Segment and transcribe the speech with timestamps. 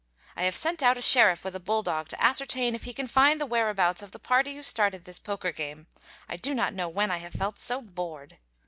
[0.35, 3.39] I have sent out a sheriff with a bulldog to ascertain if he can find
[3.39, 5.85] the whereabouts of the party who started this poker game,
[6.27, 8.39] I do not know when I have felt so bored.